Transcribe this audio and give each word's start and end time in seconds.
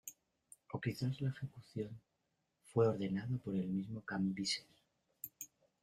O 0.73 0.79
quizás 0.81 1.21
la 1.21 1.29
ejecución 1.29 1.91
fue 2.73 2.87
ordenada 2.87 3.37
por 3.37 3.53
el 3.55 3.67
mismo 3.67 4.01
Cambises. 4.01 4.65